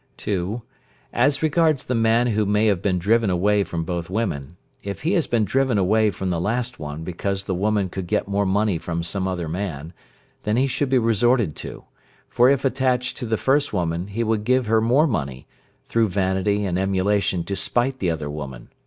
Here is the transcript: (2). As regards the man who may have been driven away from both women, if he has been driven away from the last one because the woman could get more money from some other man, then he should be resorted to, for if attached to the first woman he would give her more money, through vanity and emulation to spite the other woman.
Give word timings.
(2). 0.17 0.63
As 1.13 1.43
regards 1.43 1.83
the 1.85 1.93
man 1.93 2.25
who 2.25 2.43
may 2.43 2.65
have 2.65 2.81
been 2.81 2.97
driven 2.97 3.29
away 3.29 3.63
from 3.63 3.83
both 3.83 4.09
women, 4.09 4.57
if 4.81 5.03
he 5.03 5.11
has 5.11 5.27
been 5.27 5.45
driven 5.45 5.77
away 5.77 6.09
from 6.09 6.31
the 6.31 6.41
last 6.41 6.79
one 6.79 7.03
because 7.03 7.43
the 7.43 7.53
woman 7.53 7.87
could 7.87 8.07
get 8.07 8.27
more 8.27 8.47
money 8.47 8.79
from 8.79 9.03
some 9.03 9.27
other 9.27 9.47
man, 9.47 9.93
then 10.41 10.57
he 10.57 10.65
should 10.65 10.89
be 10.89 10.97
resorted 10.97 11.55
to, 11.55 11.83
for 12.27 12.49
if 12.49 12.65
attached 12.65 13.15
to 13.15 13.27
the 13.27 13.37
first 13.37 13.73
woman 13.73 14.07
he 14.07 14.23
would 14.23 14.43
give 14.43 14.65
her 14.65 14.81
more 14.81 15.05
money, 15.05 15.45
through 15.85 16.09
vanity 16.09 16.65
and 16.65 16.79
emulation 16.79 17.43
to 17.43 17.55
spite 17.55 17.99
the 17.99 18.09
other 18.09 18.27
woman. 18.27 18.69